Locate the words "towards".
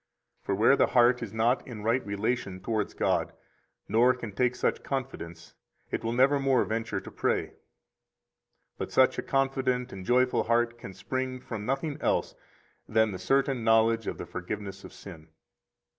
2.59-2.95